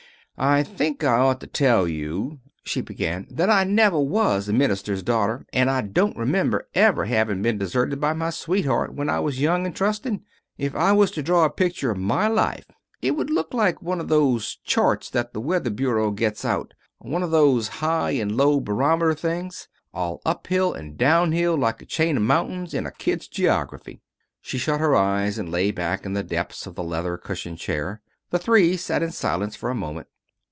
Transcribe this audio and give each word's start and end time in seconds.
"I 0.37 0.63
think 0.63 1.03
I 1.03 1.19
ought 1.19 1.39
to 1.41 1.45
tell 1.47 1.87
you," 1.87 2.39
she 2.63 2.81
began, 2.81 3.27
"that 3.29 3.51
I 3.51 3.63
never 3.63 3.99
was 3.99 4.49
a 4.49 4.53
minister's 4.53 5.03
daughter, 5.03 5.45
and 5.53 5.69
I 5.69 5.81
don't 5.81 6.17
remember 6.17 6.67
ever 6.73 7.05
havin' 7.05 7.43
been 7.43 7.59
deserted 7.59 8.01
by 8.01 8.13
my 8.13 8.31
sweetheart 8.31 8.95
when 8.95 9.07
I 9.07 9.19
was 9.19 9.39
young 9.39 9.67
and 9.67 9.75
trusting. 9.75 10.23
If 10.57 10.73
I 10.75 10.93
was 10.93 11.11
to 11.11 11.21
draw 11.21 11.45
a 11.45 11.49
picture 11.51 11.91
of 11.91 11.99
my 11.99 12.27
life 12.27 12.65
it 13.03 13.11
would 13.11 13.29
look 13.29 13.53
like 13.53 13.83
one 13.83 13.99
of 13.99 14.07
those 14.07 14.55
charts 14.63 15.11
that 15.11 15.33
the 15.33 15.39
weather 15.41 15.69
bureau 15.69 16.09
gets 16.09 16.43
out 16.43 16.73
one 16.97 17.21
of 17.21 17.29
those 17.29 17.67
high 17.67 18.11
and 18.11 18.35
low 18.35 18.59
barometer 18.59 19.13
things, 19.13 19.67
all 19.93 20.23
uphill 20.25 20.73
and 20.73 20.97
downhill 20.97 21.55
like 21.55 21.83
a 21.83 21.85
chain 21.85 22.17
of 22.17 22.23
mountains 22.23 22.73
in 22.73 22.87
a 22.87 22.91
kid's 22.91 23.27
geography." 23.27 24.01
She 24.41 24.57
shut 24.57 24.79
her 24.79 24.95
eyes 24.95 25.37
and 25.37 25.51
lay 25.51 25.69
back 25.69 26.03
in 26.03 26.13
the 26.13 26.23
depths 26.23 26.65
of 26.65 26.73
the 26.73 26.83
leather 26.83 27.15
cushioned 27.15 27.59
chair. 27.59 28.01
The 28.31 28.39
three 28.39 28.75
sat 28.75 29.03
in 29.03 29.11
silence 29.11 29.55
for 29.55 29.69
a 29.69 29.75
moment. 29.75 30.07